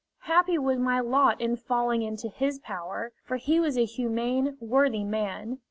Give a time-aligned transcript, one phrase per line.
[0.21, 5.03] Happy was my lot in falling into his power, for he was a humane, worthy
[5.03, 5.59] man.